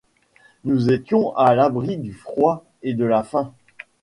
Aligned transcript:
Nous 0.63 0.89
étions 0.91 1.37
à 1.37 1.53
l'abri 1.53 1.95
du 1.99 2.11
froid 2.15 2.65
et 2.81 2.95
de 2.95 3.05
la 3.05 3.21
faim. 3.21 3.53